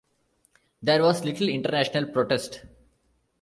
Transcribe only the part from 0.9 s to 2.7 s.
was little international protest.